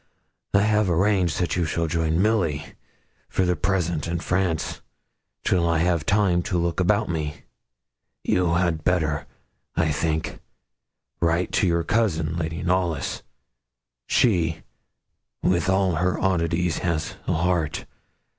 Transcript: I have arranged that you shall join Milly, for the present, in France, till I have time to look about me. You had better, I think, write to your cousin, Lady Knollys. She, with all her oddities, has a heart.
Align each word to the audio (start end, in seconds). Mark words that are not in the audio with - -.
I 0.55 0.63
have 0.63 0.89
arranged 0.89 1.39
that 1.39 1.55
you 1.55 1.63
shall 1.63 1.85
join 1.85 2.19
Milly, 2.19 2.73
for 3.29 3.45
the 3.45 3.55
present, 3.55 4.07
in 4.07 4.19
France, 4.19 4.81
till 5.43 5.69
I 5.69 5.77
have 5.77 6.07
time 6.07 6.41
to 6.49 6.57
look 6.57 6.79
about 6.79 7.07
me. 7.07 7.43
You 8.23 8.55
had 8.55 8.83
better, 8.83 9.27
I 9.75 9.91
think, 9.91 10.39
write 11.19 11.51
to 11.51 11.67
your 11.67 11.83
cousin, 11.83 12.35
Lady 12.35 12.63
Knollys. 12.63 13.21
She, 14.07 14.63
with 15.43 15.69
all 15.69 15.93
her 15.97 16.19
oddities, 16.19 16.79
has 16.79 17.15
a 17.27 17.33
heart. 17.33 17.85